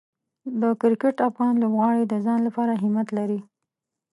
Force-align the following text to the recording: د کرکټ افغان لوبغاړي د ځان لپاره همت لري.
د 0.61 0.63
کرکټ 0.81 1.15
افغان 1.29 1.53
لوبغاړي 1.61 2.03
د 2.07 2.13
ځان 2.25 2.39
لپاره 2.47 2.73
همت 2.81 3.07
لري. 3.17 3.39